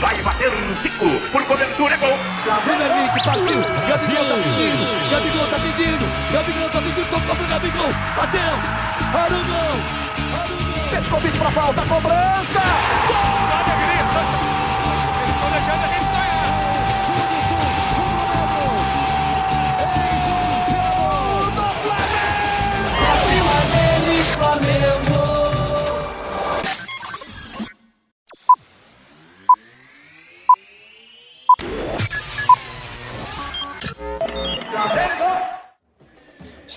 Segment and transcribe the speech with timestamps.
[0.00, 1.08] Vai bater um Zico.
[1.32, 2.18] Por cobertura, é gol.
[2.64, 3.60] Vem Henrique, partiu.
[3.88, 5.10] Gabigol tá pedindo.
[5.10, 6.32] Gabigol tá pedindo.
[6.32, 7.10] Gabigol tá pedindo.
[7.10, 7.92] Tocou pro Gabigol.
[8.16, 8.40] Bateu.
[9.14, 9.82] Arugão.
[10.40, 10.90] Arugão.
[10.90, 11.82] Petkovic pra falta.
[11.82, 12.60] Cobrança.
[13.08, 13.48] Gol.
[13.98, 14.57] Eles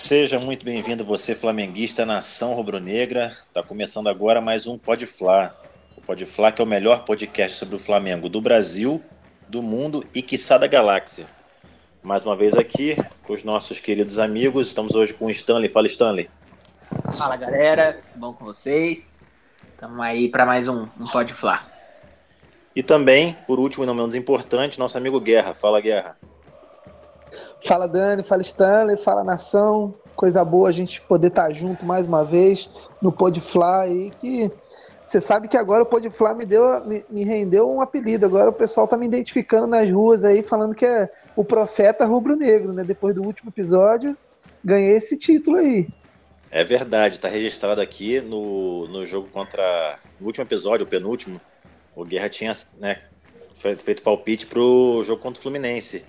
[0.04, 3.32] Seja muito bem-vindo, você flamenguista, nação rubro-negra.
[3.54, 5.56] Tá começando agora mais um Pode Fla.
[5.96, 9.00] O Pode Fla que é o melhor podcast sobre o Flamengo do Brasil,
[9.48, 11.26] do mundo e quiçá da galáxia.
[12.02, 14.66] Mais uma vez aqui com os nossos queridos amigos.
[14.66, 15.70] Estamos hoje com o Stanley.
[15.70, 16.28] Fala, Stanley.
[17.16, 19.22] Fala galera, bom com vocês?
[19.72, 21.64] Estamos aí para mais um, um Pode Flá.
[22.74, 25.54] E também, por último e não menos importante, nosso amigo Guerra.
[25.54, 26.16] Fala, Guerra.
[27.64, 29.94] Fala Dani, fala Stanley, fala nação.
[30.16, 32.68] Coisa boa a gente poder estar junto mais uma vez
[33.00, 34.50] no Podfly aí que
[35.04, 38.26] você sabe que agora o Podfly me deu me, me, rendeu um apelido.
[38.26, 42.72] Agora o pessoal tá me identificando nas ruas aí falando que é o profeta rubro-negro,
[42.72, 42.84] né?
[42.84, 44.16] Depois do último episódio,
[44.64, 45.88] ganhei esse título aí.
[46.50, 51.40] É verdade, tá registrado aqui no, no jogo contra no último episódio, o penúltimo.
[51.94, 53.02] O Guerra tinha né,
[53.54, 56.04] feito palpite pro jogo contra o Fluminense.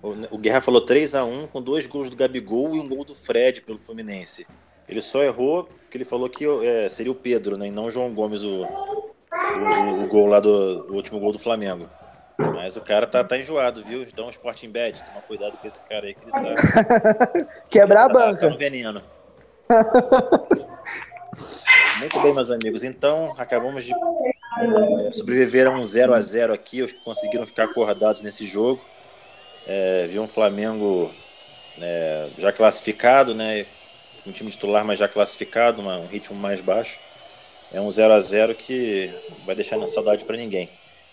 [0.00, 3.14] O Guerra falou 3 a 1 com dois gols do Gabigol e um gol do
[3.14, 4.46] Fred pelo Fluminense.
[4.88, 7.90] Ele só errou porque ele falou que é, seria o Pedro, né, e não o
[7.90, 11.88] João Gomes, o, o, o, gol lá do o último gol do Flamengo.
[12.36, 14.06] Mas o cara tá, tá enjoado, viu?
[14.14, 16.54] Dá um Sporting Bet, toma cuidado com esse cara aí que ele tá.
[17.68, 18.40] Quebrar ele a banca.
[18.42, 19.02] Tá no veneno.
[21.98, 22.84] Muito bem, meus amigos.
[22.84, 26.82] Então, acabamos de é, sobreviver a um 0 a 0 aqui.
[26.82, 28.80] Os que conseguiram ficar acordados nesse jogo.
[29.68, 31.10] É, viu um Flamengo
[31.78, 33.66] é, já classificado, né?
[34.26, 36.98] Um time titular, mas já classificado, uma, um ritmo mais baixo.
[37.70, 39.12] É um 0 a 0 que
[39.44, 40.70] vai deixar saudade para ninguém.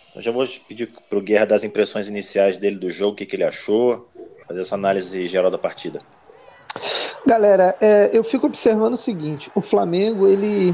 [0.09, 3.25] Então já vou pedir para o Guerra das impressões iniciais dele do jogo, o que,
[3.25, 4.09] que ele achou,
[4.47, 6.00] fazer essa análise geral da partida.
[7.25, 10.74] Galera, é, eu fico observando o seguinte: o Flamengo, ele,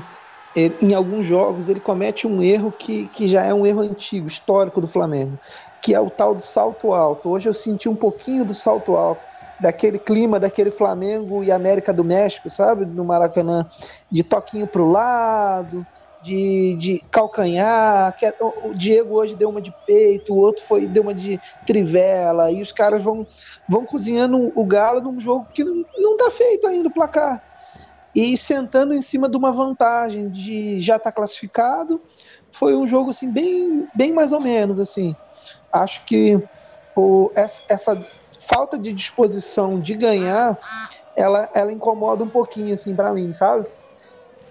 [0.55, 4.27] ele, em alguns jogos, ele comete um erro que, que já é um erro antigo,
[4.27, 5.39] histórico do Flamengo,
[5.81, 7.29] que é o tal do salto alto.
[7.29, 9.27] Hoje eu senti um pouquinho do salto alto,
[9.59, 12.85] daquele clima daquele Flamengo e América do México, sabe?
[12.85, 13.67] No Maracanã,
[14.09, 15.87] de toquinho pro lado,
[16.21, 18.15] de, de calcanhar.
[18.21, 22.51] É, o Diego hoje deu uma de peito, o outro foi deu uma de trivela,
[22.51, 23.25] e os caras vão,
[23.67, 27.43] vão cozinhando o galo num jogo que não, não tá feito ainda o placar.
[28.13, 32.01] E sentando em cima de uma vantagem de já estar tá classificado,
[32.51, 35.15] foi um jogo assim bem, bem mais ou menos assim.
[35.71, 36.41] Acho que
[36.95, 38.03] o, essa
[38.39, 40.57] falta de disposição de ganhar,
[41.15, 43.65] ela, ela incomoda um pouquinho assim para mim, sabe?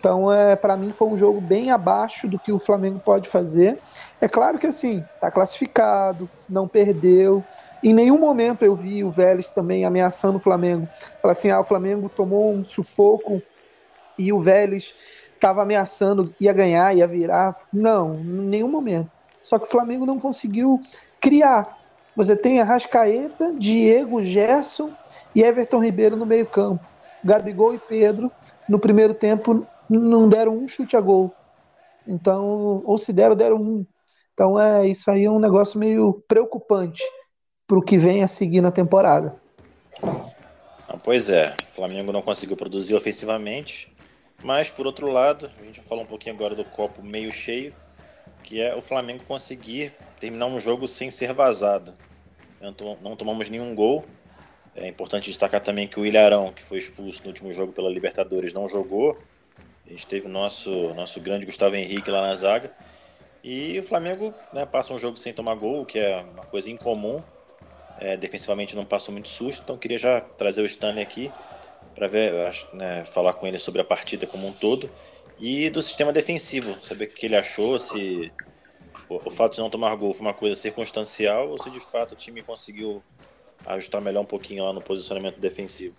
[0.01, 3.79] Então, é, para mim, foi um jogo bem abaixo do que o Flamengo pode fazer.
[4.19, 7.45] É claro que, assim, tá classificado, não perdeu.
[7.85, 10.89] Em nenhum momento eu vi o Vélez também ameaçando o Flamengo.
[11.21, 13.43] Falar assim, ah, o Flamengo tomou um sufoco
[14.19, 14.95] e o Vélez
[15.35, 17.55] estava ameaçando, ia ganhar, ia virar.
[17.71, 19.11] Não, em nenhum momento.
[19.43, 20.81] Só que o Flamengo não conseguiu
[21.21, 21.79] criar.
[22.17, 24.93] Você tem Arrascaeta, Diego, Gerson
[25.35, 26.85] e Everton Ribeiro no meio campo.
[27.23, 28.31] Gabigol e Pedro
[28.69, 31.35] no primeiro tempo não deram um chute a gol.
[32.07, 33.87] Então, ou se deram, deram um.
[34.33, 37.03] Então, é isso aí é um negócio meio preocupante
[37.67, 39.37] para o que vem a seguir na temporada.
[40.03, 43.95] Ah, pois é, o Flamengo não conseguiu produzir ofensivamente,
[44.43, 47.75] mas por outro lado, a gente vai falar um pouquinho agora do copo meio cheio,
[48.43, 51.95] que é o Flamengo conseguir terminar um jogo sem ser vazado.
[52.61, 54.05] Não tomamos nenhum gol.
[54.75, 58.53] É importante destacar também que o Ilharão, que foi expulso no último jogo pela Libertadores,
[58.53, 59.17] não jogou.
[59.87, 62.71] A gente teve o nosso, nosso grande Gustavo Henrique lá na zaga.
[63.43, 67.23] E o Flamengo né, passa um jogo sem tomar gol, que é uma coisa incomum.
[67.99, 71.31] É, defensivamente não passou muito susto, então queria já trazer o Stanley aqui
[71.95, 72.33] para ver,
[72.73, 74.91] né, falar com ele sobre a partida como um todo
[75.41, 78.31] e do sistema defensivo, saber o que ele achou, se
[79.09, 82.17] o, fato de não tomar gol foi uma coisa circunstancial ou se de fato o
[82.17, 83.03] time conseguiu
[83.65, 85.97] ajustar melhor um pouquinho lá no posicionamento defensivo.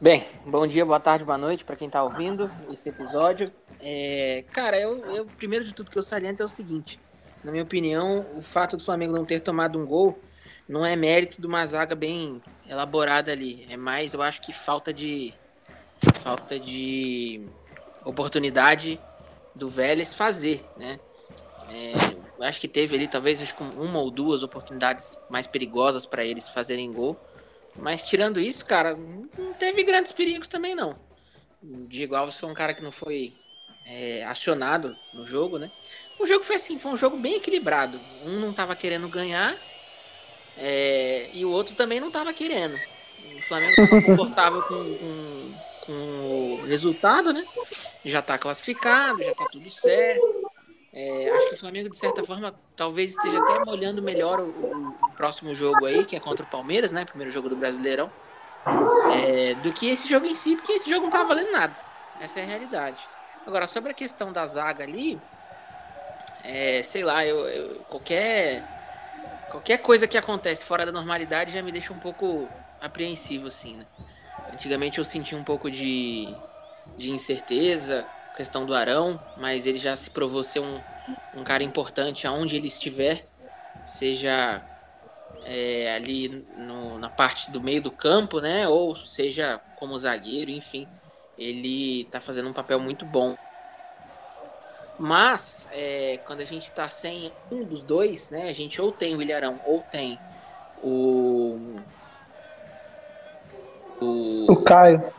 [0.00, 3.50] Bem, bom dia, boa tarde, boa noite para quem está ouvindo esse episódio.
[3.80, 7.00] É, cara, eu, eu, primeiro de tudo que eu saliento é o seguinte:
[7.42, 10.18] na minha opinião, o fato do Flamengo não ter tomado um gol
[10.68, 13.66] não é mérito de uma zaga bem elaborada ali.
[13.70, 15.32] É mais, eu acho que falta de
[16.28, 17.40] falta de
[18.04, 19.00] oportunidade
[19.54, 21.00] do Vélez fazer, né?
[21.70, 26.46] É, acho que teve ali talvez acho, uma ou duas oportunidades mais perigosas para eles
[26.46, 27.18] fazerem gol.
[27.74, 30.98] Mas tirando isso, cara, não teve grandes perigos também não.
[31.62, 33.32] O Diego Alves foi um cara que não foi
[33.86, 35.70] é, acionado no jogo, né?
[36.18, 37.98] O jogo foi assim, foi um jogo bem equilibrado.
[38.22, 39.56] Um não estava querendo ganhar
[40.58, 42.78] é, e o outro também não estava querendo.
[43.34, 47.46] O Flamengo estava confortável com, com, com, o resultado, né?
[48.04, 50.50] Já está classificado, já está tudo certo.
[50.92, 55.10] É, acho que o Flamengo, de certa forma, talvez esteja até molhando melhor o, o,
[55.16, 57.06] próximo jogo aí, que é contra o Palmeiras, né?
[57.06, 58.10] Primeiro jogo do Brasileirão.
[59.14, 61.74] É, do que esse jogo em si, porque esse jogo não estava valendo nada.
[62.20, 63.02] Essa é a realidade.
[63.46, 65.18] Agora, sobre a questão da zaga ali,
[66.44, 68.62] é, sei lá, eu, eu, qualquer,
[69.50, 72.46] qualquer coisa que acontece fora da normalidade já me deixa um pouco
[72.80, 73.86] apreensivo, assim, né?
[74.58, 76.34] Antigamente eu senti um pouco de,
[76.96, 78.04] de incerteza,
[78.36, 80.80] questão do Arão, mas ele já se provou ser um,
[81.36, 83.24] um cara importante aonde ele estiver,
[83.84, 84.60] seja
[85.44, 88.66] é, ali no, na parte do meio do campo, né?
[88.66, 90.88] Ou seja como zagueiro, enfim,
[91.38, 93.36] ele tá fazendo um papel muito bom.
[94.98, 98.48] Mas, é, quando a gente tá sem um dos dois, né?
[98.48, 100.18] A gente ou tem o Ilharão ou tem
[100.82, 101.78] o.
[104.00, 105.12] O, o Caio.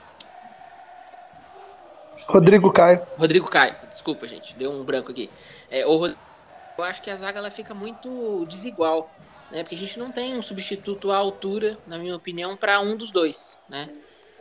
[2.27, 3.01] Rodrigo Caio.
[3.17, 5.29] Rodrigo Caio, desculpa, gente, deu um branco aqui.
[5.69, 9.11] É, o, eu acho que a zaga ela fica muito desigual,
[9.51, 9.63] né?
[9.63, 13.11] Porque a gente não tem um substituto à altura, na minha opinião, para um dos
[13.11, 13.89] dois, né?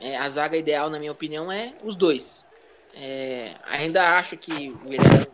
[0.01, 2.47] É, a zaga ideal, na minha opinião, é os dois.
[2.95, 5.27] É, ainda acho que o Guilherme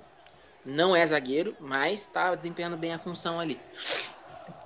[0.65, 3.61] não é zagueiro, mas está desempenhando bem a função ali.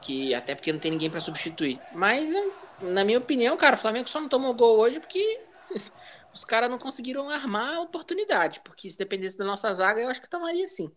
[0.02, 1.80] Que, até porque não tem ninguém para substituir.
[1.92, 2.32] Mas,
[2.80, 5.40] na minha opinião, cara, o Flamengo só não tomou gol hoje porque
[6.32, 8.60] os caras não conseguiram armar a oportunidade.
[8.64, 10.90] Porque se dependesse da nossa zaga, eu acho que tomaria sim.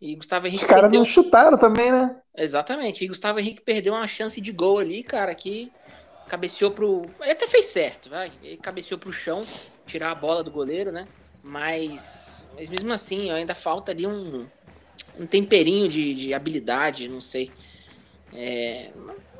[0.00, 0.62] E Gustavo Henrique.
[0.62, 0.98] Os caras perdeu...
[0.98, 2.20] não chutaram também, né?
[2.36, 3.04] Exatamente.
[3.04, 5.72] E Gustavo Henrique perdeu uma chance de gol ali, cara, que
[6.28, 7.06] cabeceou pro.
[7.20, 8.30] Ele até fez certo, vai.
[8.42, 9.42] Ele cabeceou pro chão,
[9.86, 11.08] tirar a bola do goleiro, né?
[11.42, 14.46] Mas, mas mesmo assim, ainda falta ali um,
[15.18, 17.50] um temperinho de, de habilidade, não sei.
[18.36, 18.90] É,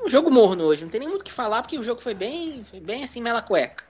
[0.03, 2.13] um jogo morno hoje, não tem nem muito o que falar, porque o jogo foi
[2.13, 3.83] bem, foi bem assim, mela cueca.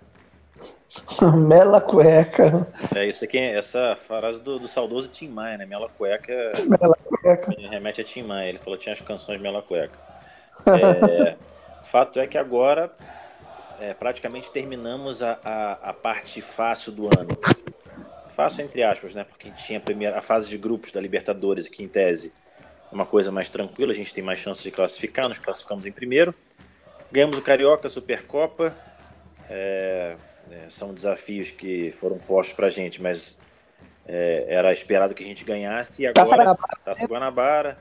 [1.47, 2.67] mela cueca.
[2.95, 5.65] É isso aqui, essa frase do, do saudoso Tim Maia, né?
[5.65, 6.33] Mela cueca.
[6.65, 7.51] Mela cueca.
[7.69, 9.97] remete a Tim Maia, ele falou que tinha as canções Mela cueca.
[10.65, 11.37] É,
[11.83, 12.91] fato é que agora
[13.79, 17.37] é, praticamente terminamos a, a, a parte fácil do ano
[18.37, 19.23] fácil entre aspas, né?
[19.23, 22.31] Porque tinha a, primeira, a fase de grupos da Libertadores, que em tese
[22.91, 26.33] uma coisa mais tranquila, a gente tem mais chances de classificar, nos classificamos em primeiro.
[27.11, 28.75] Ganhamos o Carioca, a Supercopa.
[29.49, 30.15] É,
[30.51, 33.39] é, são desafios que foram postos pra gente, mas
[34.07, 36.03] é, era esperado que a gente ganhasse.
[36.03, 37.77] E agora, Taça Guanabara.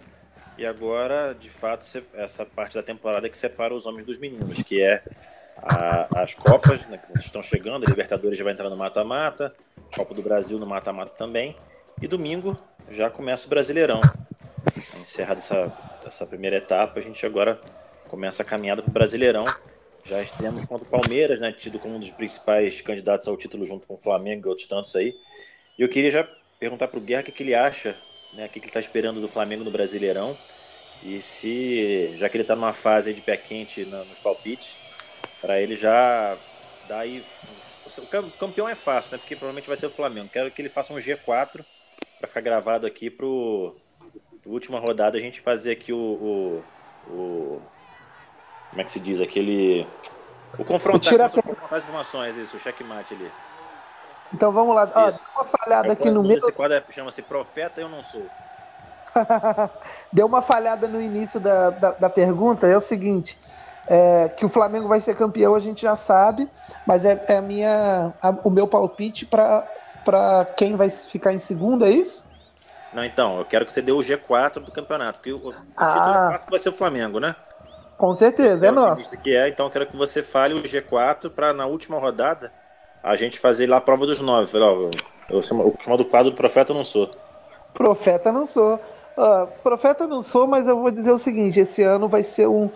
[0.59, 4.81] E agora, de fato, essa parte da temporada que separa os homens dos meninos, que
[4.81, 5.03] é
[5.59, 9.55] a, as Copas, né, que estão chegando, a Libertadores já vai entrar no mata-mata,
[9.95, 11.57] Copa do Brasil no mata-mata também.
[12.01, 12.59] E domingo
[12.91, 14.01] já começa o Brasileirão.
[15.07, 15.73] Encerrada essa,
[16.05, 17.61] essa primeira etapa, a gente agora
[18.09, 19.45] começa a caminhada para o Brasileirão.
[20.05, 23.87] Já estamos contra o Palmeiras, né, tido como um dos principais candidatos ao título junto
[23.87, 25.15] com o Flamengo e outros tantos aí.
[25.79, 27.97] E eu queria já perguntar para o Guerra o que, que ele acha,
[28.33, 30.37] né, o que, que ele está esperando do Flamengo no Brasileirão.
[31.05, 34.77] E se, já que ele está numa fase de pé quente nos palpites,
[35.41, 36.37] para ele já
[36.89, 37.25] dar aí
[37.87, 39.19] o campeão é fácil, né?
[39.19, 40.29] Porque provavelmente vai ser o Flamengo.
[40.33, 41.65] Quero que ele faça um G4
[42.19, 43.77] para ficar gravado aqui pro
[44.47, 46.65] última rodada a gente fazer aqui o, o,
[47.11, 47.63] o,
[48.71, 49.87] como é que se diz aquele
[50.59, 53.31] o confrontar, o confrontar as informações isso, o checkmate ali.
[54.33, 54.91] Então vamos lá.
[54.95, 56.39] Ó, uma falhada aqui no meio.
[56.39, 58.27] Esse quadro é, chama-se Profeta Eu Não Sou.
[60.13, 62.67] Deu uma falhada no início da, da, da pergunta.
[62.67, 63.39] É o seguinte:
[63.87, 66.51] é, que o Flamengo vai ser campeão, a gente já sabe,
[66.85, 71.85] mas é, é a minha, a, o meu palpite para quem vai ficar em segundo,
[71.85, 72.26] é isso?
[72.97, 75.87] Não, então, eu quero que você dê o G4 do campeonato, porque o, o ah.
[75.93, 77.37] título é fácil vai ser o Flamengo, né?
[77.99, 79.21] Com certeza, é, é nosso.
[79.21, 82.51] Que é, então eu quero que você fale o G4 para na última rodada
[83.03, 84.59] a gente fazer lá a prova dos nove.
[84.59, 84.89] Ó,
[85.29, 87.11] eu, chamo, o chamado quadro do Profeta não sou.
[87.75, 88.81] Profeta não sou.
[89.15, 92.71] Uh, profeta não sou, mas eu vou dizer o seguinte: esse ano vai ser um,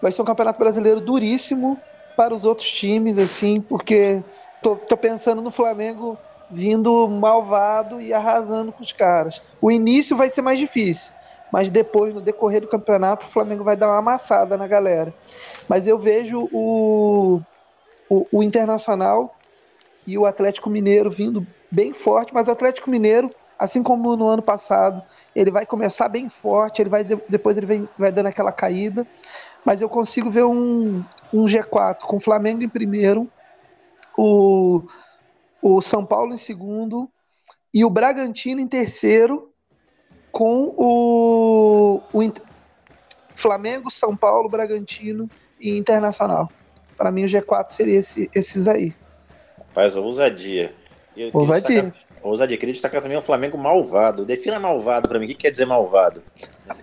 [0.00, 1.76] vai ser um campeonato brasileiro duríssimo
[2.16, 4.22] para os outros times, assim, porque
[4.62, 6.16] tô, tô pensando no Flamengo
[6.50, 9.42] vindo malvado e arrasando com os caras.
[9.60, 11.12] O início vai ser mais difícil,
[11.52, 15.14] mas depois, no decorrer do campeonato, o Flamengo vai dar uma amassada na galera.
[15.68, 17.40] Mas eu vejo o,
[18.08, 19.36] o, o Internacional
[20.06, 23.30] e o Atlético Mineiro vindo bem forte, mas o Atlético Mineiro
[23.60, 25.02] assim como no ano passado.
[25.36, 29.06] Ele vai começar bem forte, ele vai depois ele vem, vai dando aquela caída.
[29.62, 33.28] Mas eu consigo ver um, um G4 com o Flamengo em primeiro,
[34.16, 34.82] o,
[35.62, 37.10] o São Paulo em segundo
[37.72, 39.52] e o Bragantino em terceiro,
[40.32, 42.32] com o, o
[43.36, 45.28] Flamengo, São Paulo, Bragantino
[45.60, 46.50] e Internacional.
[46.96, 48.94] Para mim, o G4 seria esse, esses aí.
[49.56, 50.74] Rapaz, ousadia.
[51.16, 51.82] Eu ousadia.
[51.82, 52.56] Destacar, ousadia.
[52.58, 54.26] Queria destacar também o Flamengo malvado.
[54.26, 55.26] Defina malvado para mim.
[55.26, 56.22] O que quer dizer malvado?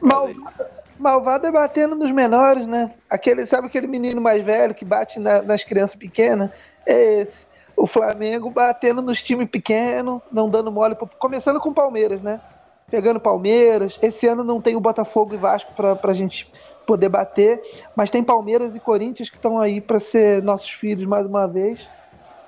[0.01, 0.65] Malvado,
[0.97, 2.93] malvado é batendo nos menores, né?
[3.09, 6.49] Aquele, sabe aquele menino mais velho que bate na, nas crianças pequenas?
[6.85, 7.46] É esse.
[7.77, 10.97] O Flamengo batendo nos times pequenos, não dando mole.
[11.19, 12.41] Começando com o Palmeiras, né?
[12.89, 13.99] Pegando Palmeiras.
[14.01, 16.51] Esse ano não tem o Botafogo e Vasco para a gente
[16.87, 17.61] poder bater,
[17.95, 21.87] mas tem Palmeiras e Corinthians que estão aí para ser nossos filhos mais uma vez.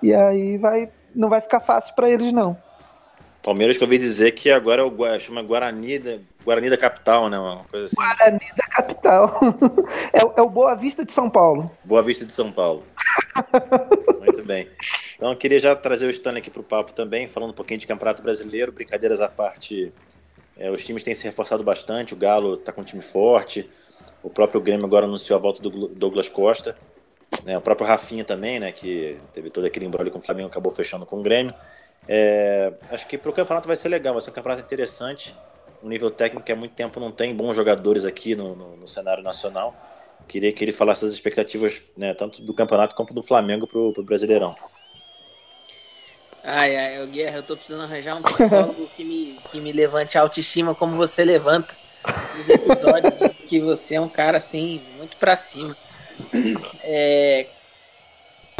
[0.02, 2.58] E aí vai, não vai ficar fácil para eles não.
[3.44, 7.30] Palmeiras que eu ouvi dizer que agora é o chama Guarani da, Guarani da capital,
[7.30, 7.38] né?
[7.38, 7.96] Uma coisa assim.
[7.96, 9.40] Guarani da capital.
[10.12, 11.70] é, é o Boa Vista de São Paulo.
[11.84, 12.84] Boa Vista de São Paulo.
[14.50, 14.68] Bem.
[15.16, 17.80] Então eu queria já trazer o Stanley aqui para o papo também, falando um pouquinho
[17.80, 19.94] de Campeonato Brasileiro, brincadeiras à parte.
[20.58, 23.70] É, os times têm se reforçado bastante, o Galo está com um time forte,
[24.24, 26.76] o próprio Grêmio agora anunciou a volta do Douglas Costa.
[27.46, 30.72] Né, o próprio Rafinha também, né, que teve todo aquele embrolho com o Flamengo, acabou
[30.72, 31.54] fechando com o Grêmio.
[32.08, 35.36] É, acho que para o campeonato vai ser legal, vai ser um campeonato interessante.
[35.84, 38.88] Um nível técnico que há muito tempo não tem bons jogadores aqui no, no, no
[38.88, 39.76] cenário nacional.
[40.28, 44.04] Queria que ele falasse as expectativas, né, tanto do campeonato quanto do Flamengo para o
[44.04, 44.56] Brasileirão.
[46.44, 50.22] Ai, ai, Guerra, eu tô precisando arranjar um psicólogo que me, que me levante a
[50.22, 51.76] autoestima como você levanta
[52.38, 55.76] nos episódios, que você é um cara assim, muito para cima.
[56.82, 57.48] É,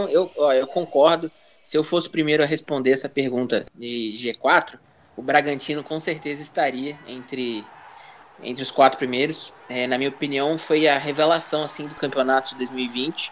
[0.10, 1.32] eu, ó, eu concordo.
[1.62, 4.80] Se eu fosse o primeiro a responder essa pergunta de G4,
[5.16, 7.64] o Bragantino com certeza estaria entre,
[8.44, 9.54] entre os quatro primeiros.
[9.68, 13.32] É, na minha opinião, foi a revelação assim do campeonato de 2020.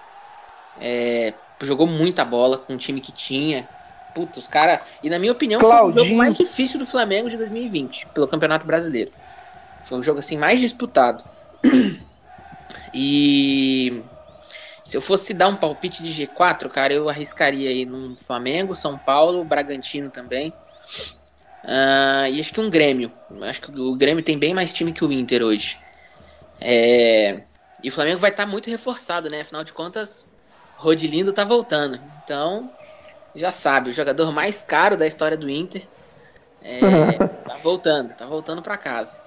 [0.79, 3.67] É, jogou muita bola com o time que tinha.
[4.13, 4.81] Puta, os caras.
[5.03, 5.93] E na minha opinião, Claudinho.
[5.93, 9.11] foi o jogo mais difícil do Flamengo de 2020, pelo Campeonato Brasileiro.
[9.83, 11.23] Foi o jogo assim mais disputado.
[12.93, 14.01] E
[14.83, 18.97] se eu fosse dar um palpite de G4, cara, eu arriscaria aí no Flamengo, São
[18.97, 20.53] Paulo, Bragantino também.
[21.63, 23.11] Uh, e acho que um Grêmio.
[23.41, 25.77] Acho que o Grêmio tem bem mais time que o Inter hoje.
[26.59, 27.41] É...
[27.83, 29.41] E o Flamengo vai estar tá muito reforçado, né?
[29.41, 30.29] Afinal de contas,
[30.75, 31.99] Rodilindo tá voltando.
[32.23, 32.71] Então,
[33.35, 35.83] já sabe, o jogador mais caro da história do Inter
[36.61, 36.79] é...
[37.45, 39.21] tá voltando, tá voltando para casa.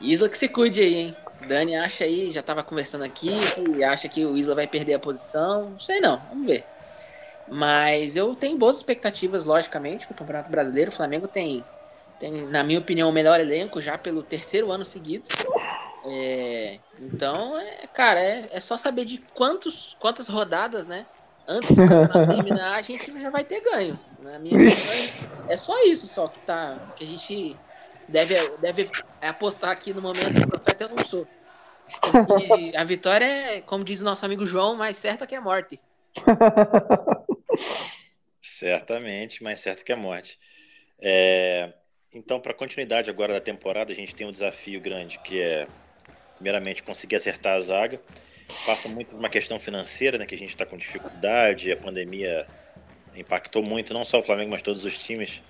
[0.00, 1.16] Isla que se cuide aí, hein?
[1.46, 4.98] Dani acha aí, já tava conversando aqui, que acha que o Isla vai perder a
[4.98, 5.70] posição.
[5.70, 6.64] Não sei não, vamos ver.
[7.48, 10.90] Mas eu tenho boas expectativas, logicamente, para o Campeonato Brasileiro.
[10.90, 11.64] O Flamengo tem,
[12.18, 15.24] tem, na minha opinião, o melhor elenco já pelo terceiro ano seguido.
[16.04, 21.06] É, então, é, cara, é, é só saber de quantos, quantas rodadas, né?
[21.48, 23.98] Antes do campeonato terminar, a gente já vai ter ganho.
[24.20, 27.56] Na minha opinião, é só isso só que, tá, que a gente
[28.08, 31.26] deve, deve apostar aqui no momento do profeta eu não sou.
[32.26, 35.80] Porque a vitória é, como diz o nosso amigo João, mais certa que a morte.
[38.42, 40.38] Certamente, mais certo que a morte.
[41.00, 41.72] É,
[42.12, 45.66] então, para continuidade agora da temporada, a gente tem um desafio grande que é,
[46.36, 48.00] primeiramente, conseguir acertar a zaga.
[48.64, 52.46] Passa muito por uma questão financeira, né, que a gente está com dificuldade, a pandemia
[53.16, 55.42] impactou muito, não só o Flamengo, mas todos os times.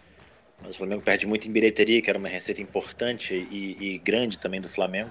[0.63, 4.39] Mas o Flamengo perde muito em bilheteria, que era uma receita importante e, e grande
[4.39, 5.11] também do Flamengo.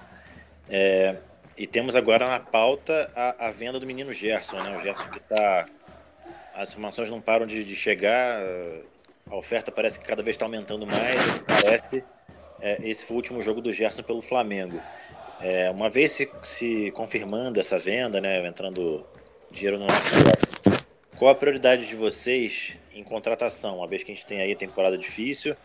[0.67, 1.17] É,
[1.57, 4.75] e temos agora na pauta a, a, venda do menino Gerson, né?
[4.75, 5.67] O Gerson que está.
[6.55, 8.41] As informações não param de, de, chegar,
[9.29, 11.15] a oferta parece que cada vez está aumentando mais.
[11.45, 12.03] Parece
[12.61, 14.81] é, esse foi o último jogo do Gerson pelo Flamengo.
[15.41, 19.05] É, uma vez se, se, confirmando essa venda, né, entrando
[19.51, 20.09] dinheiro no nosso
[21.17, 24.97] qual a prioridade de vocês em contratação, uma vez que a gente tem aí temporada
[24.97, 25.55] difícil,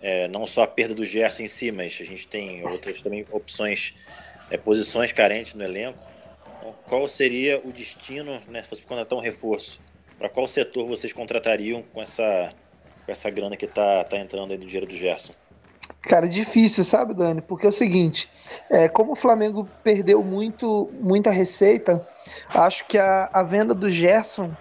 [0.00, 3.24] é, não só a perda do Gerson em si, mas a gente tem outras também
[3.30, 3.94] opções,
[4.50, 5.98] é, posições carentes no elenco.
[6.58, 9.80] Então, qual seria o destino, né, se fosse contratar um reforço?
[10.18, 12.52] Para qual setor vocês contratariam com essa,
[13.04, 15.32] com essa grana que está tá entrando aí no dinheiro do Gerson?
[16.02, 17.40] Cara, difícil, sabe, Dani?
[17.40, 18.28] Porque é o seguinte,
[18.70, 22.06] é, como o Flamengo perdeu muito, muita receita,
[22.54, 24.54] acho que a, a venda do Gerson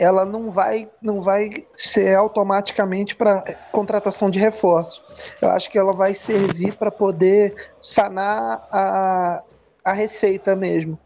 [0.00, 5.02] ela não vai, não vai ser automaticamente para contratação de reforço.
[5.42, 9.42] Eu acho que ela vai servir para poder sanar a,
[9.84, 10.98] a receita mesmo.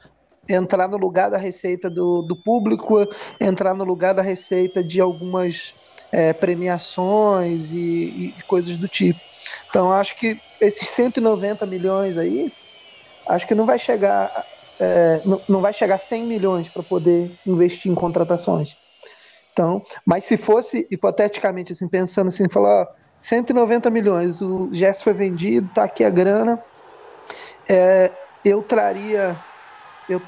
[0.49, 3.01] Entrar no lugar da receita do, do público,
[3.41, 5.75] entrar no lugar da receita de algumas
[6.13, 9.21] é, premiações e, e, coisas do tipo.
[9.69, 12.53] Então acho que esses 190 milhões aí,
[13.29, 14.31] acho que não vai chegar,
[14.81, 18.71] é, não, não vai chegar a 100 milhões para poder investir em contratações.
[19.53, 22.87] Então, mas se fosse hipoteticamente assim, pensando assim, falar, ó,
[23.19, 26.61] 190 milhões, o Gerson foi vendido, tá aqui a grana,
[27.71, 28.13] é,
[28.45, 29.39] eu traria,
[30.09, 30.21] eu,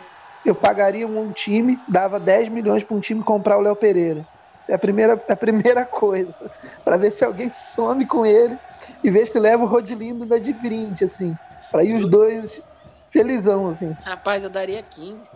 [0.45, 4.27] eu pagaria um, time, dava 10 milhões para um time comprar o Léo Pereira.
[4.69, 6.51] É a primeira, a primeira coisa.
[6.85, 8.59] para ver se alguém some com ele
[9.03, 11.39] e ver se leva o Rodilindo da de brinde, assim.
[11.71, 12.61] Para ir os dois
[13.11, 13.97] felizão, assim.
[14.05, 15.31] Rapaz, eu daria 15.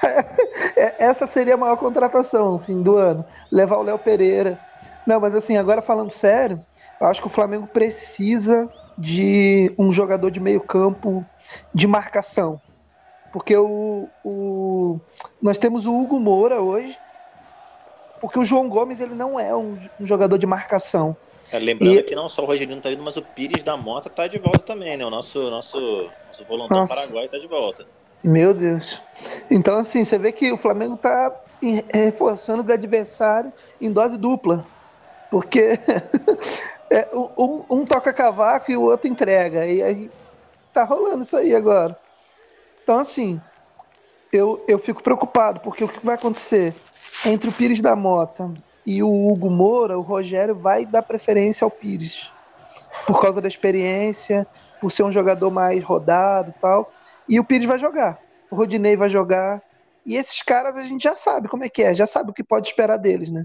[0.76, 3.24] É, essa seria a maior contratação, assim, do ano.
[3.52, 4.58] Levar o Léo Pereira.
[5.06, 6.58] Não, mas assim, agora falando sério,
[7.00, 8.66] eu acho que o Flamengo precisa
[8.96, 11.28] de um jogador de meio campo
[11.74, 12.60] de marcação.
[13.32, 15.00] Porque o, o,
[15.40, 16.98] nós temos o Hugo Moura hoje,
[18.20, 21.16] porque o João Gomes ele não é um, um jogador de marcação.
[21.52, 22.02] É, lembrando e...
[22.02, 24.60] que não só o Rogerino tá indo, mas o Pires da Mota tá de volta
[24.60, 25.04] também, né?
[25.04, 27.86] O nosso, nosso, nosso volantão paraguai tá de volta.
[28.22, 29.00] Meu Deus.
[29.50, 31.34] Então, assim, você vê que o Flamengo tá
[31.92, 34.66] reforçando o adversário em dose dupla.
[35.30, 35.78] Porque
[36.90, 39.66] é, um, um, toca cavaco e o outro entrega.
[39.66, 40.10] E aí
[40.72, 41.96] tá rolando isso aí agora.
[42.82, 43.40] Então, assim,
[44.32, 46.74] eu, eu fico preocupado, porque o que vai acontecer?
[47.24, 48.52] entre o Pires da Mota
[48.86, 52.32] e o Hugo Moura, o Rogério vai dar preferência ao Pires.
[53.06, 54.46] Por causa da experiência,
[54.80, 56.92] por ser um jogador mais rodado e tal.
[57.28, 58.18] E o Pires vai jogar.
[58.50, 59.62] O Rodinei vai jogar.
[60.04, 62.42] E esses caras a gente já sabe como é que é, já sabe o que
[62.42, 63.44] pode esperar deles, né?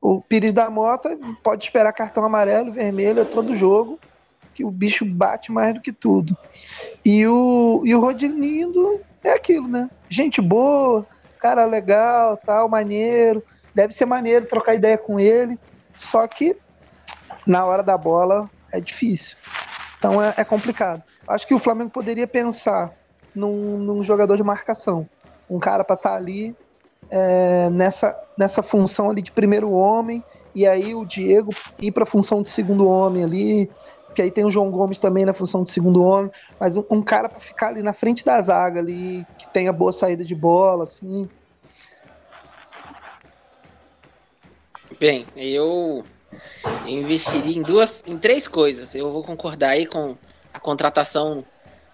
[0.00, 3.98] O Pires da Mota pode esperar cartão amarelo, vermelho, todo jogo,
[4.54, 6.36] que o bicho bate mais do que tudo.
[7.04, 9.88] E o, e o Rodilindo é aquilo, né?
[10.08, 11.06] Gente boa,
[11.38, 13.42] cara legal, tal, maneiro.
[13.74, 15.58] Deve ser maneiro trocar ideia com ele.
[15.96, 16.56] Só que
[17.46, 19.36] na hora da bola é difícil.
[19.98, 21.02] Então é, é complicado.
[21.26, 22.92] Acho que o Flamengo poderia pensar
[23.34, 25.08] num, num jogador de marcação.
[25.48, 26.54] Um cara para estar tá ali
[27.10, 30.24] é, nessa, nessa função ali de primeiro homem.
[30.54, 33.70] E aí o Diego ir para a função de segundo homem ali,
[34.14, 37.02] que aí tem o João Gomes também na função de segundo homem, mas um, um
[37.02, 40.84] cara para ficar ali na frente da zaga ali, que tenha boa saída de bola,
[40.84, 41.28] assim.
[44.98, 46.04] Bem, eu
[46.86, 48.94] investiria em duas, em três coisas.
[48.94, 50.16] Eu vou concordar aí com
[50.52, 51.44] a contratação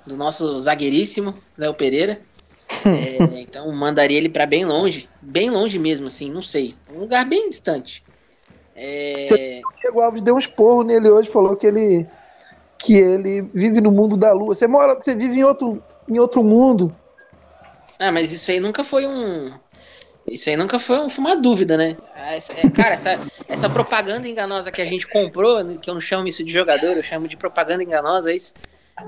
[0.06, 2.20] do nosso zagueiríssimo Léo Pereira.
[2.84, 7.24] É, então mandaria ele para bem longe, bem longe mesmo, assim, não sei, um lugar
[7.24, 8.04] bem distante.
[8.80, 9.60] É...
[9.80, 12.06] Diego Alves deu um esporro nele hoje, falou que ele
[12.78, 14.54] que ele vive no mundo da lua.
[14.54, 16.94] Você mora, você vive em outro, em outro mundo.
[17.98, 19.52] Ah, mas isso aí nunca foi um.
[20.24, 21.96] Isso aí nunca foi, um, uma dúvida, né?
[22.14, 26.00] Ah, essa, é, cara, essa, essa propaganda enganosa que a gente comprou, que eu não
[26.00, 28.54] chamo isso de jogador, eu chamo de propaganda enganosa, isso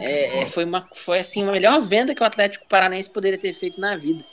[0.00, 3.52] é, é, foi, uma, foi assim, a melhor venda que o Atlético Paranaense poderia ter
[3.52, 4.24] feito na vida.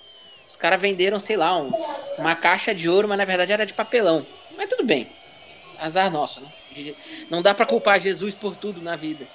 [0.47, 1.71] Os caras venderam, sei lá, um,
[2.17, 4.26] uma caixa de ouro, mas na verdade era de papelão.
[4.58, 5.12] Mas tudo bem
[5.79, 6.51] azar nosso, né?
[7.29, 9.27] Não dá para culpar Jesus por tudo na vida.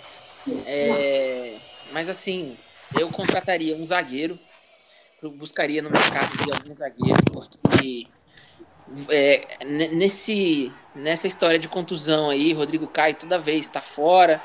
[0.66, 1.56] É,
[1.92, 2.56] mas assim,
[2.98, 4.38] eu contrataria um zagueiro,
[5.22, 8.06] buscaria no mercado de algum zagueiro, porque
[9.08, 14.40] é, nesse, nessa história de contusão aí, Rodrigo Caio toda vez está fora,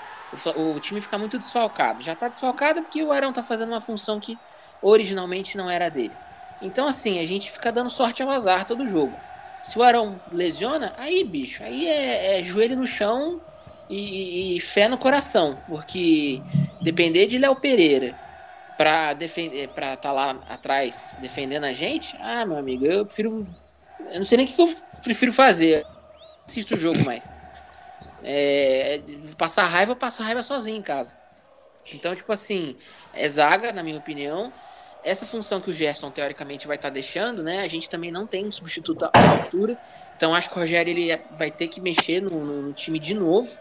[0.56, 2.04] o, o, time fica muito desfalcado.
[2.04, 4.38] Já está desfalcado porque o Arão está fazendo uma função que
[4.82, 6.14] originalmente não era dele.
[6.62, 9.16] Então, assim, a gente fica dando sorte ao azar todo jogo.
[9.64, 13.42] Se o Arão lesiona, aí, bicho, aí é, é joelho no chão
[13.90, 15.58] e, e, fé no coração.
[15.68, 16.42] Porque
[16.82, 18.18] depender de Léo Pereira
[18.78, 23.48] pra defender, para estar tá lá atrás defendendo a gente, ah, meu amigo, eu prefiro.
[24.12, 25.86] Eu não sei nem o que eu prefiro fazer.
[26.48, 27.24] Assisto o jogo mais.
[28.24, 29.02] É,
[29.38, 31.18] passar raiva, passar raiva sozinho em casa.
[31.94, 32.76] Então, tipo assim,
[33.14, 34.52] é zaga, na minha opinião
[35.04, 37.62] essa função que o Gerson teoricamente vai estar tá deixando, né?
[37.62, 39.78] A gente também não tem um substituto à altura.
[40.16, 43.58] Então acho que o Rogério ele vai ter que mexer no, no time de novo,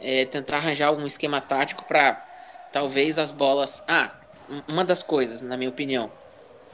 [0.00, 2.24] é, tentar arranjar algum esquema tático para
[2.72, 3.82] talvez as bolas.
[3.86, 4.12] Ah,
[4.66, 6.10] uma das coisas, na minha opinião,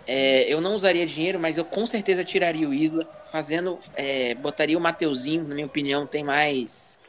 [0.06, 4.76] é, eu não usaria dinheiro, mas eu com certeza tiraria o Isla, fazendo, é, botaria
[4.76, 7.00] o Mateuzinho, na minha opinião, tem mais,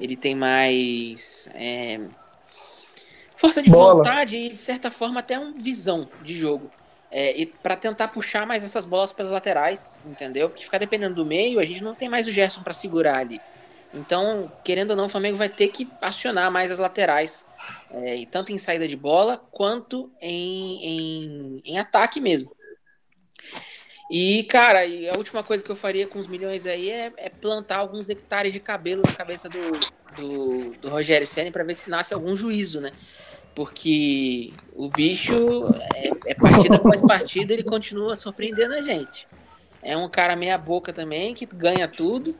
[0.00, 2.00] ele tem mais é,
[3.38, 4.02] força de Bola.
[4.02, 6.70] vontade e, de certa forma, até uma visão de jogo.
[7.10, 10.50] É, e para tentar puxar mais essas bolas pelas laterais, entendeu?
[10.50, 13.40] Porque ficar dependendo do meio, a gente não tem mais o Gerson para segurar ali.
[13.94, 17.46] Então, querendo ou não, o Flamengo vai ter que acionar mais as laterais,
[17.90, 22.54] é, tanto em saída de bola quanto em, em, em ataque mesmo.
[24.10, 27.28] E, cara, e a última coisa que eu faria com os milhões aí é, é
[27.28, 29.60] plantar alguns hectares de cabelo na cabeça do,
[30.16, 32.92] do, do Rogério Senna para ver se nasce algum juízo, né?
[33.58, 35.34] Porque o bicho
[35.96, 39.26] é, é partida após partida, ele continua surpreendendo a gente.
[39.82, 42.36] É um cara meia boca também, que ganha tudo,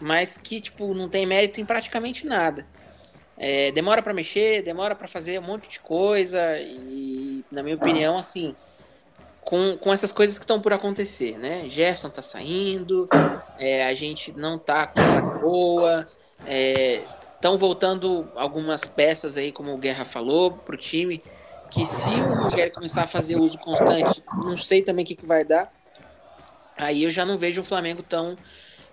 [0.00, 2.66] mas que, tipo, não tem mérito em praticamente nada.
[3.36, 8.16] É, demora para mexer, demora para fazer um monte de coisa e, na minha opinião,
[8.16, 8.56] assim,
[9.42, 11.68] com, com essas coisas que estão por acontecer, né?
[11.68, 13.06] Gerson tá saindo,
[13.58, 16.08] é, a gente não tá com essa boa,
[17.44, 21.22] estão voltando algumas peças aí, como o Guerra falou, pro time,
[21.70, 25.26] que se o Rogério começar a fazer uso constante, não sei também o que, que
[25.26, 25.70] vai dar,
[26.74, 28.34] aí eu já não vejo o Flamengo tão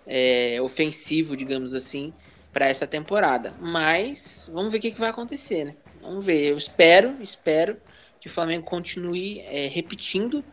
[0.06, 2.14] é, ofensivo, digamos assim,
[2.52, 3.54] para essa temporada.
[3.58, 5.76] Mas vamos ver o que, que vai acontecer, né?
[6.02, 6.50] Vamos ver.
[6.50, 7.78] Eu espero, espero
[8.20, 10.44] que o Flamengo continue é, repetindo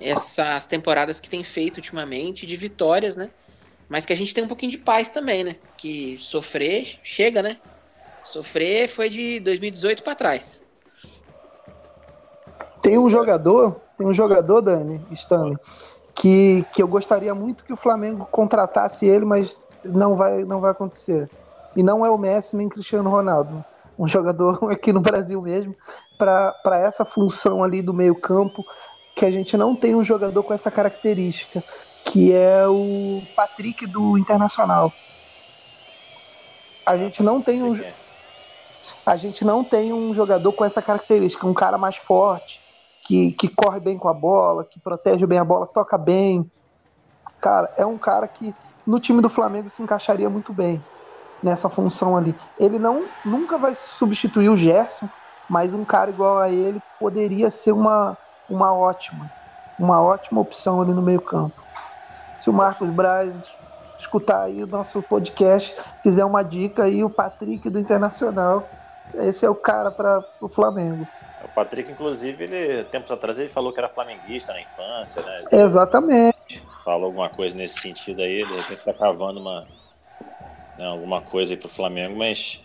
[0.00, 3.28] essas temporadas que tem feito ultimamente de vitórias, né?
[3.90, 5.56] Mas que a gente tem um pouquinho de paz também, né?
[5.76, 7.58] Que sofrer chega, né?
[8.24, 10.62] Sofrer foi de 2018 para trás.
[12.80, 15.58] Tem um jogador, tem um jogador, Dani, Stanley,
[16.14, 20.70] que, que eu gostaria muito que o Flamengo contratasse ele, mas não vai, não vai
[20.70, 21.28] acontecer.
[21.76, 23.64] E não é o Messi nem Cristiano Ronaldo
[24.00, 25.76] um jogador aqui no Brasil mesmo,
[26.16, 28.64] para essa função ali do meio-campo,
[29.14, 31.62] que a gente não tem um jogador com essa característica,
[32.04, 34.92] que é o Patrick do Internacional.
[36.84, 37.74] A gente não tem um
[39.04, 42.60] a gente não tem um jogador com essa característica, um cara mais forte,
[43.02, 46.48] que, que corre bem com a bola, que protege bem a bola, toca bem.
[47.40, 48.54] Cara, é um cara que
[48.86, 50.82] no time do Flamengo se encaixaria muito bem
[51.42, 52.34] nessa função ali.
[52.58, 55.08] Ele não nunca vai substituir o Gerson,
[55.48, 58.16] mas um cara igual a ele poderia ser uma,
[58.48, 59.30] uma ótima,
[59.78, 61.60] uma ótima opção ali no meio-campo.
[62.40, 63.54] Se o Marcos Braz
[63.98, 68.68] escutar aí o nosso podcast, fizer uma dica aí, o Patrick do Internacional,
[69.14, 71.06] esse é o cara para o Flamengo.
[71.44, 75.44] O Patrick, inclusive, ele tempos atrás ele falou que era flamenguista na infância, né?
[75.52, 76.62] Exatamente.
[76.84, 79.66] Falou alguma coisa nesse sentido aí, de repente tá cavando uma,
[80.78, 82.60] né, alguma coisa aí para o Flamengo, mas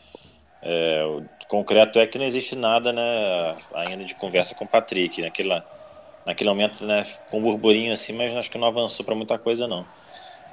[0.61, 5.21] é, o concreto é que não existe nada né, ainda de conversa com o Patrick.
[5.21, 5.61] Naquele,
[6.25, 9.67] naquele momento, né, com um burburinho assim, mas acho que não avançou para muita coisa,
[9.67, 9.85] não.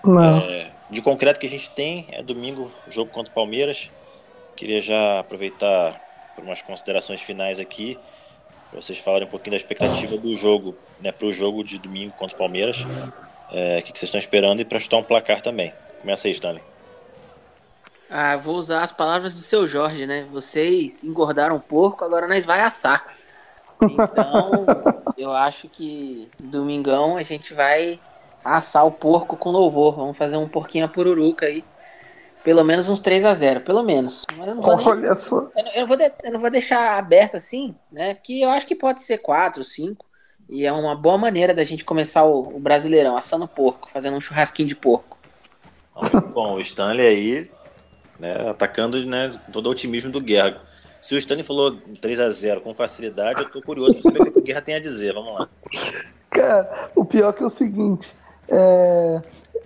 [0.05, 0.39] não.
[0.39, 3.91] É, de concreto que a gente tem é domingo, jogo contra o Palmeiras.
[4.55, 6.01] Queria já aproveitar
[6.35, 7.99] para umas considerações finais aqui.
[8.73, 12.35] Vocês falarem um pouquinho da expectativa do jogo, né, para o jogo de domingo contra
[12.35, 12.87] o Palmeiras.
[13.51, 15.73] É, o que, que vocês estão esperando e para chutar um placar também.
[16.01, 16.63] Começa aí, Stanley.
[18.15, 20.27] Ah, vou usar as palavras do seu Jorge, né?
[20.31, 23.15] Vocês engordaram um porco, agora nós vai assar.
[23.81, 24.67] Então,
[25.17, 28.01] eu acho que domingão a gente vai
[28.45, 29.97] assar o porco com louvor.
[29.97, 31.65] Vamos fazer um porquinho a pururuca aí.
[32.45, 34.25] Pelo menos uns 3 a 0 pelo menos.
[34.37, 35.37] Mas eu não vou Olha nem, só.
[35.57, 38.15] Eu não, eu, não vou de, eu não vou deixar aberto assim, né?
[38.15, 40.05] Que eu acho que pode ser 4, 5.
[40.51, 44.21] E é uma boa maneira da gente começar o, o Brasileirão, assando porco, fazendo um
[44.21, 45.17] churrasquinho de porco.
[46.35, 47.51] Bom, o Stanley aí
[48.23, 50.61] né, atacando né, todo o otimismo do Guerra.
[51.03, 54.33] Se o Stanley falou 3 a 0 com facilidade, eu tô curioso para saber o
[54.33, 55.13] que o Guerra tem a dizer.
[55.13, 55.49] Vamos lá.
[56.31, 58.17] Cara, o pior que é o seguinte:
[58.49, 59.21] é,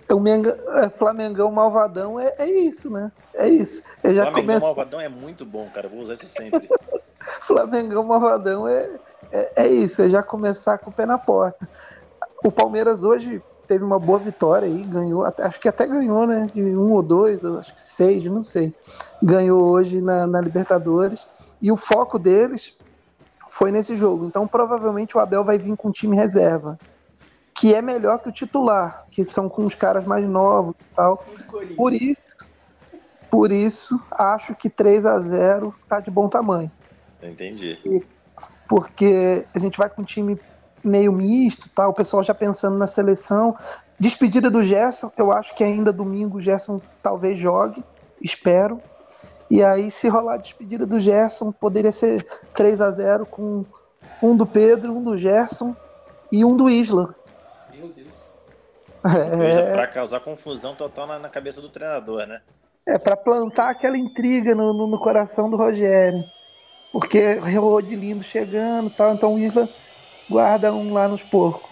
[0.09, 3.11] o Menga, é, Flamengão Malvadão é, é, isso, né?
[3.35, 3.83] É isso.
[4.03, 4.65] Eu já Flamengão começo...
[4.65, 5.87] Malvadão é muito bom, cara.
[5.87, 6.67] vou usar isso sempre.
[7.41, 8.89] Flamengão Malvadão é,
[9.31, 10.01] é, é isso.
[10.01, 11.69] É já começar com o pé na porta.
[12.43, 16.47] O Palmeiras hoje teve uma boa vitória aí, ganhou, até, acho que até ganhou, né?
[16.53, 18.73] De um ou dois, acho que seis, não sei.
[19.21, 21.27] Ganhou hoje na, na Libertadores.
[21.61, 22.75] E o foco deles
[23.49, 24.25] foi nesse jogo.
[24.25, 26.79] Então, provavelmente o Abel vai vir com um time reserva,
[27.53, 31.23] que é melhor que o titular, que são com os caras mais novos e tal.
[31.75, 32.21] Por isso,
[33.29, 36.71] por isso, acho que 3 a 0 tá de bom tamanho.
[37.21, 37.79] Entendi.
[38.67, 40.39] Porque a gente vai com um time
[40.83, 41.87] meio misto, tá?
[41.87, 43.55] o pessoal já pensando na seleção.
[43.99, 47.83] Despedida do Gerson, eu acho que ainda domingo o Gerson talvez jogue,
[48.21, 48.81] espero.
[49.49, 53.65] E aí, se rolar a despedida do Gerson, poderia ser 3 a 0 com
[54.21, 55.75] um do Pedro, um do Gerson
[56.31, 57.15] e um do Isla.
[57.73, 58.07] Meu Deus.
[59.05, 59.73] É...
[59.73, 62.41] Para causar confusão total na, na, cabeça do treinador, né?
[62.85, 66.23] É, para plantar aquela intriga no, no, no, coração do Rogério.
[66.91, 69.69] Porque o lindo chegando tal, então o Isla
[70.29, 71.69] guarda um lá nos porcos.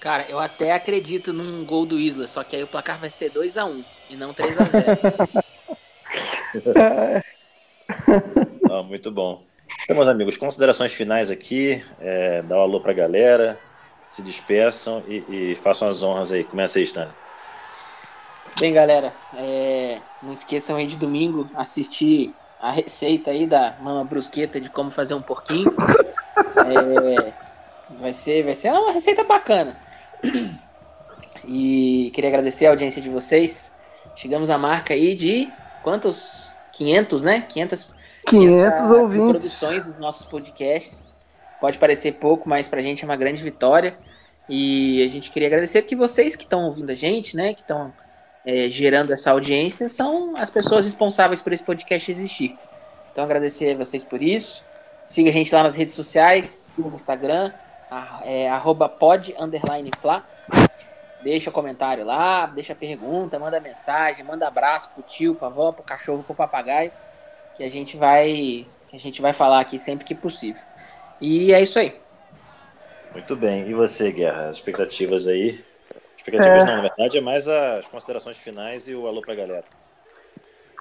[0.00, 3.32] Cara, eu até acredito num gol do Isla, só que aí o placar vai ser
[3.32, 5.34] 2x1 um, e não 3x0.
[8.86, 9.42] muito bom.
[9.82, 13.58] Então, meus amigos, considerações finais aqui, é, dá um alô pra galera,
[14.08, 16.44] se despeçam e, e façam as honras aí.
[16.44, 17.12] Começa aí, Stanley.
[18.58, 24.60] Bem, galera, é, não esqueçam aí de domingo assistir a receita aí da Mama Brusqueta
[24.60, 25.74] de como fazer um porquinho.
[26.72, 27.32] É,
[28.00, 29.76] vai, ser, vai ser uma receita bacana.
[31.44, 33.76] E queria agradecer a audiência de vocês.
[34.16, 35.50] Chegamos à marca aí de
[35.82, 36.50] quantos?
[36.72, 37.46] 500, né?
[37.48, 37.90] 500,
[38.26, 39.28] 500 ouvintes.
[39.28, 41.14] produções dos nossos podcasts.
[41.60, 43.98] Pode parecer pouco, mas pra gente é uma grande vitória.
[44.48, 47.52] E a gente queria agradecer que vocês que estão ouvindo a gente, né?
[47.52, 47.92] Que estão
[48.44, 52.56] é, gerando essa audiência, são as pessoas responsáveis por esse podcast existir.
[53.12, 54.64] Então agradecer a vocês por isso.
[55.08, 57.50] Siga a gente lá nas redes sociais, no Instagram,
[58.24, 60.22] é, arroba pod, underline, fla.
[61.22, 66.22] Deixa comentário lá, deixa pergunta, manda mensagem, manda abraço pro tio, pra avó, pro cachorro,
[66.22, 66.92] pro papagaio,
[67.56, 70.60] que a gente vai, que a gente vai falar aqui sempre que possível.
[71.18, 71.98] E é isso aí.
[73.10, 73.66] Muito bem.
[73.66, 74.50] E você, Guerra?
[74.50, 75.64] As expectativas aí?
[76.18, 76.66] Expectativas É.
[76.66, 79.64] não, na verdade é mais as considerações finais e o alô pra galera.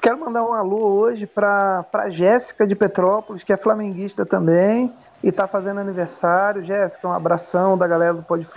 [0.08, 5.50] Quero mandar um alô hoje para Jéssica de Petrópolis, que é flamenguista também e está
[5.50, 6.64] fazendo aniversário.
[6.64, 8.48] Jéssica, um abração da galera do Pode.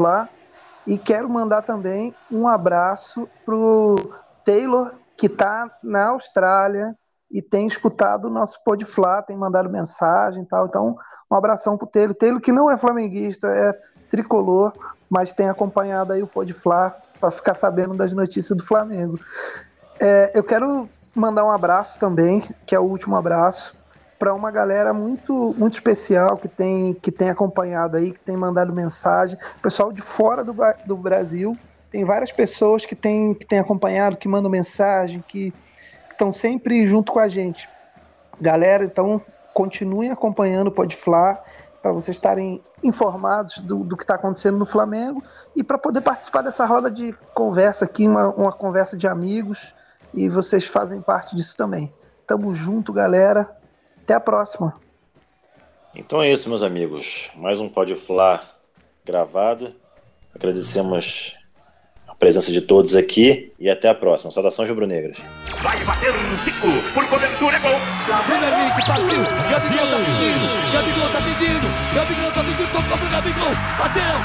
[0.86, 3.96] E quero mandar também um abraço pro
[4.44, 6.96] Taylor, que está na Austrália
[7.28, 10.66] e tem escutado o nosso Pode Flá, tem mandado mensagem e tal.
[10.66, 10.96] Então,
[11.28, 12.14] um abração pro Taylor.
[12.14, 13.76] Taylor que não é flamenguista, é
[14.08, 14.72] tricolor,
[15.10, 19.18] mas tem acompanhado aí o Pode Flá para ficar sabendo das notícias do Flamengo.
[19.98, 23.79] É, eu quero mandar um abraço também, que é o último abraço,
[24.18, 28.73] para uma galera muito muito especial que tem que tem acompanhado aí, que tem mandado
[28.73, 31.57] mensagem, pessoal de fora do, do Brasil,
[31.90, 35.55] tem várias pessoas que têm que tem acompanhado, que mandam mensagem, que
[36.11, 37.68] estão sempre junto com a gente.
[38.38, 39.23] Galera, então
[39.55, 41.42] continuem acompanhando o Podflá
[41.83, 45.23] para vocês estarem informados do, do que está acontecendo no Flamengo
[45.57, 49.75] e para poder participar dessa roda de conversa aqui, uma, uma conversa de amigos
[50.14, 51.92] e vocês fazem parte disso também.
[52.27, 53.51] Tamo junto, galera.
[54.03, 54.75] Até a próxima.
[55.94, 57.31] Então é isso, meus amigos.
[57.37, 58.42] Mais um Pode Flá
[59.05, 59.75] gravado.
[60.35, 61.37] Agradecemos
[62.07, 64.31] a presença de todos aqui e até a próxima.
[64.31, 65.18] Saudações rubro-negras.
[65.62, 66.68] Vai bater um Zico.
[66.94, 67.79] Por cobertura é gol.
[68.29, 69.23] Vem Henrique, partiu.
[69.51, 70.73] Gabigol tá pedindo.
[70.73, 71.94] Gabigol tá pedindo.
[71.94, 72.73] Gabigol tá pedindo.
[72.73, 73.55] Tocou pro Gabigol.
[73.79, 74.16] Bateu.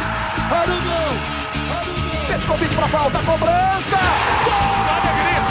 [0.52, 1.36] Arugão.
[1.76, 2.26] Arugão.
[2.28, 3.18] Pede convite pra falta.
[3.24, 3.98] Cobrança.
[3.98, 5.05] Olha